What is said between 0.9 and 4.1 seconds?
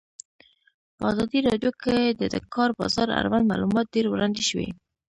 په ازادي راډیو کې د د کار بازار اړوند معلومات ډېر